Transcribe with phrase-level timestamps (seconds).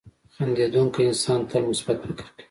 [0.35, 2.29] •خندېدونکی انسان تل مثبت فکر کوي.